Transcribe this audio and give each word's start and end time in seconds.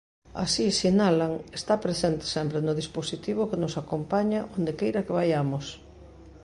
Así, 0.43 0.65
sinalan, 0.81 1.33
"está 1.59 1.73
presente 1.85 2.25
sempre 2.35 2.59
no 2.65 2.73
dispositivo 2.81 3.49
que 3.49 3.61
nos 3.63 3.75
acompaña 3.81 4.39
onde 4.57 4.77
queira 4.79 5.03
que 5.05 5.17
vaiamos". 5.19 5.65